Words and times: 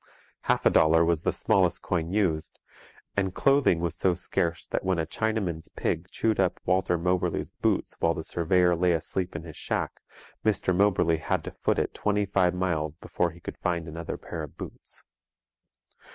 Half 0.45 0.65
a 0.65 0.71
dollar 0.71 1.05
was 1.05 1.21
the 1.21 1.31
smallest 1.31 1.83
coin 1.83 2.09
used, 2.09 2.57
and 3.15 3.35
clothing 3.35 3.79
was 3.81 3.95
so 3.95 4.15
scarce 4.15 4.65
that 4.65 4.83
when 4.83 4.97
a 4.97 5.05
Chinaman's 5.05 5.69
pig 5.69 6.09
chewed 6.09 6.39
up 6.39 6.59
Walter 6.65 6.97
Moberly's 6.97 7.51
boots 7.51 7.97
while 7.99 8.15
the 8.15 8.23
surveyor 8.23 8.75
lay 8.75 8.93
asleep 8.93 9.35
in 9.35 9.43
his 9.43 9.57
shack, 9.57 9.99
Mr 10.43 10.75
Moberly 10.75 11.17
had 11.17 11.43
to 11.43 11.51
foot 11.51 11.77
it 11.77 11.93
twenty 11.93 12.25
five 12.25 12.55
miles 12.55 12.97
before 12.97 13.29
he 13.29 13.39
could 13.39 13.59
find 13.59 13.87
another 13.87 14.17
pair 14.17 14.41
of 14.41 14.57
boots. 14.57 15.03